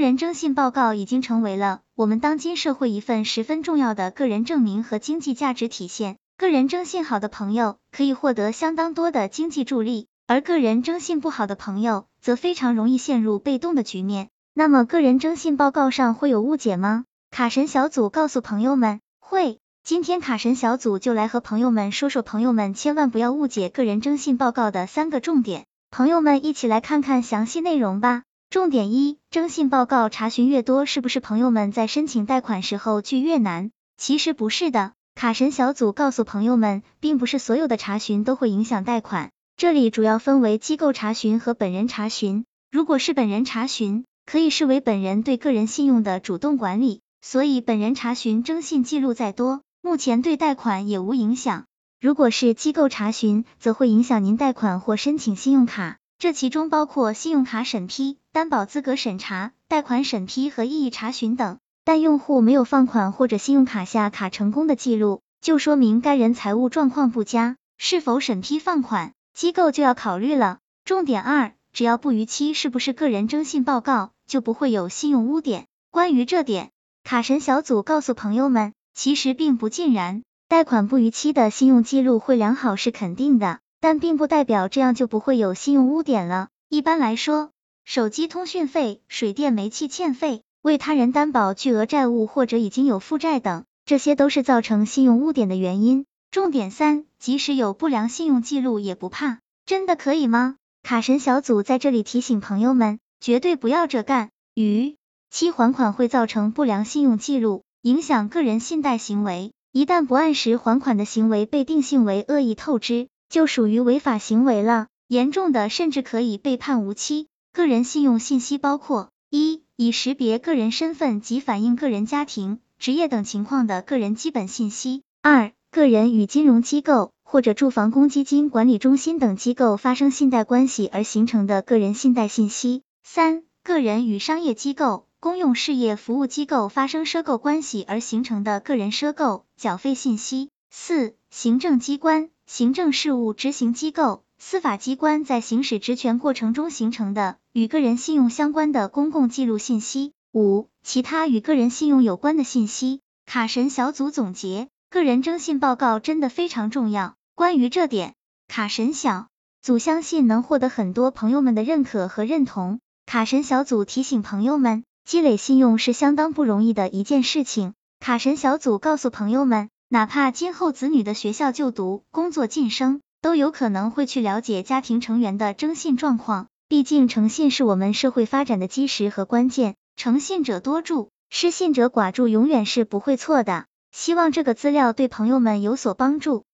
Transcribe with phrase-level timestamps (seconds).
[0.00, 6.16] 个人征信报告已经成为了我们当今社会一份十分重要的个人证明和经济价值体现。
[6.38, 14.30] 个人征信好的朋友可以获得相当多的经济助力，而个人征信不好的朋友则非常容易陷入被动的局面。
[14.54, 17.04] 那么，个人征信报告上会有误解吗？
[17.30, 19.58] 卡神小组告诉朋友们，会。
[19.84, 25.66] 今天卡神小组就来和朋友们说说，朋友们千万不要误解个人征信报告的三个重点。
[25.90, 28.22] 朋友们一起来看看详细内容吧。
[28.50, 33.70] 重点一，征信报告查询越多，是不是朋友们在申请贷款时候就越难？
[33.96, 42.44] 其实不是的，卡神小组告诉朋友们，并不是所有的查询都会影响贷款，这里主要分为机构查询和本人查询。
[42.72, 51.66] 如果是本人查询，可以视为本人对个人信用的主动管理，所以本人查询征信记录再多，目前对贷款也无影响。
[52.00, 55.98] 如果是机构查询，则会影响您贷款或申请信用卡。
[56.18, 61.58] 这其中包括信用卡审批、担保资格审查、贷款审批和异议查询等。
[61.84, 70.58] 但用户没有放款或者信用卡下卡成功的记录，就说明该人财务状况不佳，是否审批放款，机构就要考虑了。
[70.84, 75.66] 重点二，只要不逾期，是不是个人征信报告就不会有信用污点？
[75.90, 76.70] 关于这点，
[77.02, 83.58] 卡神小组告诉朋友们，其实并不尽然，贷款不逾期的信用记录会良好是肯定的。
[83.82, 86.48] 但并不代表这样就不会有信用污点了。
[86.68, 87.50] 一般来说，
[87.84, 96.04] 手机通讯费、水电煤气欠费、为他人担保巨额债务或者已经有负债等，这些都是造成信用污点的原因。
[96.30, 100.56] 重点三，即使有不良信用记录也不怕，真的可以吗？
[100.82, 104.30] 卡神小组在这里提醒朋友们，绝对不要这干。
[104.54, 104.96] 逾
[105.30, 109.52] 期还款会造成不良信用记录，影响个人信贷行为。
[109.72, 113.08] 一旦不按时还款的行为被定性为恶意透支。
[113.28, 117.28] 就属于违法行为了，严重的甚至可以被判无期。
[117.52, 142.30] 个人信用信息包括：一、以识别个人身份及反映个人家庭、职业等情况的个人基本信息；二、个人与金融机构或者住房公积金管理中心等机构发生信贷关系而形成的个人信贷信息；三、个人与商业机构、公用事业服务机构发生赊购关系而形成的个人赊购缴费信息；四、行政机关。
[142.46, 150.12] 行政事务执行机构、司法机关在行使职权过程中形成的与个人信用相关的公共记录信息。
[150.32, 153.02] 五、其他与个人信用有关的信息。
[153.26, 157.16] 卡神小组总结：个人征信报告真的非常重要。
[157.34, 158.14] 关于这点，
[158.48, 159.28] 卡神小
[159.60, 162.80] 组相信能获得很多朋友们的认可和认同。
[163.04, 167.74] 卡神小组提醒朋友们，积累信用是相当不容易的一件事情。
[168.00, 169.68] 卡神小组告诉朋友们。
[169.92, 176.48] 哪怕今后子女的学校就读、工作晋升，都有可能会去了解家庭成员的征信状况。
[176.68, 183.66] 毕竟诚信是我们社会发展的基石和关键，诚信者多助，失信者寡助，永远是不会错的。
[183.90, 186.44] 希望这个资料对朋友们有所帮助。